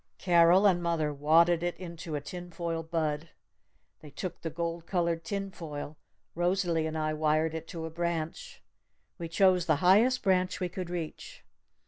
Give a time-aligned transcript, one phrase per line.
[0.17, 3.29] Carol and mother wadded it into a tin foil bud!
[3.99, 5.95] They took the gold colored tin foil!
[6.33, 8.63] Rosalee and I wired it to a branch!
[9.19, 11.43] We chose the highest branch we could reach!